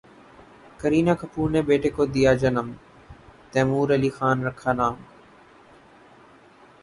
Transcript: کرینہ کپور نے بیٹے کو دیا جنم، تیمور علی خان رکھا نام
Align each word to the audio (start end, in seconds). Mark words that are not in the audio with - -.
کرینہ 0.79 1.13
کپور 1.21 1.47
نے 1.53 1.61
بیٹے 1.67 1.89
کو 1.95 2.03
دیا 2.15 2.31
جنم، 2.41 2.67
تیمور 3.51 3.87
علی 3.95 4.09
خان 4.17 4.37
رکھا 4.47 4.71
نام 4.73 4.95